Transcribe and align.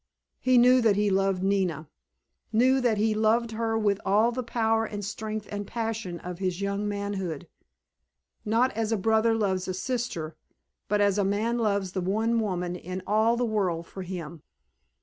He 0.39 0.57
knew 0.57 0.81
that 0.81 0.95
he 0.95 1.11
loved 1.11 1.43
Nina. 1.43 1.87
Knew 2.51 2.81
that 2.81 2.97
he 2.97 3.13
loved 3.13 3.51
her 3.51 3.77
with 3.77 4.01
all 4.03 4.31
the 4.31 4.41
power 4.41 4.83
and 4.83 5.05
strength 5.05 5.47
and 5.51 5.67
passion 5.67 6.19
of 6.21 6.39
his 6.39 6.59
young 6.59 6.87
manhood. 6.87 7.47
Not 8.43 8.71
as 8.71 8.91
a 8.91 8.97
brother 8.97 9.35
loves 9.35 9.67
a 9.67 9.75
sister, 9.75 10.35
but 10.87 11.01
as 11.01 11.19
a 11.19 11.23
man 11.23 11.59
loves 11.59 11.91
the 11.91 12.01
one 12.01 12.39
woman 12.39 12.75
in 12.75 13.03
all 13.05 13.37
the 13.37 13.45
world 13.45 13.85
for 13.85 14.01
him. 14.01 14.41